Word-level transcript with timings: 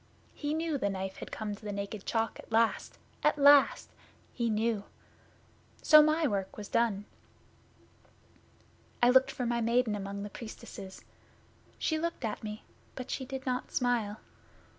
He 0.33 0.55
knew 0.55 0.79
the 0.79 0.89
Knife 0.89 1.17
had 1.17 1.31
come 1.31 1.53
to 1.53 1.63
the 1.63 1.71
Naked 1.71 2.07
Chalk 2.07 2.39
at 2.39 2.51
last 2.51 2.97
at 3.23 3.37
last! 3.37 3.91
He 4.33 4.49
knew! 4.49 4.85
So 5.83 6.01
my 6.01 6.25
work 6.25 6.57
was 6.57 6.67
done. 6.67 7.05
I 9.03 9.11
looked 9.11 9.29
for 9.29 9.45
my 9.45 9.61
Maiden 9.61 9.93
among 9.93 10.23
the 10.23 10.31
Priestesses. 10.31 11.05
She 11.77 11.99
looked 11.99 12.25
at 12.25 12.43
me, 12.43 12.63
but 12.95 13.11
she 13.11 13.25
did 13.25 13.45
not 13.45 13.71
smile. 13.71 14.19